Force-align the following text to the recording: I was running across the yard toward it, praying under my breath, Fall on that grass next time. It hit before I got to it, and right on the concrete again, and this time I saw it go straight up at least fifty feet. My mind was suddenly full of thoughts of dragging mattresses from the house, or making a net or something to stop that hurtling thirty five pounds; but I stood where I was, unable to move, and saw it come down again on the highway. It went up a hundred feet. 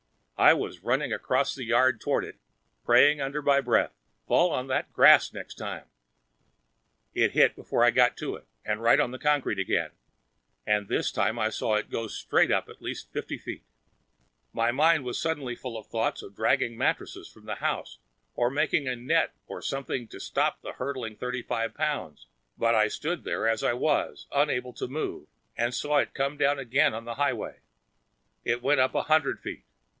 I 0.35 0.53
was 0.55 0.79
running 0.83 1.13
across 1.13 1.53
the 1.53 1.63
yard 1.65 2.01
toward 2.01 2.25
it, 2.25 2.39
praying 2.83 3.21
under 3.21 3.43
my 3.43 3.61
breath, 3.61 3.93
Fall 4.25 4.49
on 4.49 4.65
that 4.65 4.91
grass 4.91 5.31
next 5.31 5.53
time. 5.53 5.85
It 7.13 7.33
hit 7.33 7.55
before 7.55 7.83
I 7.83 7.91
got 7.91 8.17
to 8.17 8.33
it, 8.37 8.47
and 8.65 8.81
right 8.81 8.99
on 8.99 9.11
the 9.11 9.19
concrete 9.19 9.59
again, 9.59 9.91
and 10.65 10.87
this 10.87 11.11
time 11.11 11.37
I 11.37 11.51
saw 11.51 11.75
it 11.75 11.91
go 11.91 12.07
straight 12.07 12.49
up 12.49 12.67
at 12.67 12.81
least 12.81 13.11
fifty 13.13 13.37
feet. 13.37 13.63
My 14.51 14.71
mind 14.71 15.03
was 15.03 15.21
suddenly 15.21 15.55
full 15.55 15.77
of 15.77 15.85
thoughts 15.85 16.23
of 16.23 16.35
dragging 16.35 16.75
mattresses 16.75 17.29
from 17.31 17.45
the 17.45 17.53
house, 17.61 17.99
or 18.33 18.49
making 18.49 18.87
a 18.87 18.95
net 18.95 19.35
or 19.45 19.61
something 19.61 20.07
to 20.07 20.19
stop 20.19 20.63
that 20.63 20.77
hurtling 20.77 21.15
thirty 21.17 21.43
five 21.43 21.75
pounds; 21.75 22.25
but 22.57 22.73
I 22.73 22.87
stood 22.87 23.23
where 23.23 23.47
I 23.47 23.73
was, 23.73 24.25
unable 24.31 24.73
to 24.73 24.87
move, 24.87 25.27
and 25.55 25.71
saw 25.75 25.99
it 25.99 26.15
come 26.15 26.37
down 26.37 26.57
again 26.57 26.95
on 26.95 27.05
the 27.05 27.13
highway. 27.15 27.59
It 28.43 28.63
went 28.63 28.79
up 28.79 28.95
a 28.95 29.03
hundred 29.03 29.39
feet. 29.39 29.65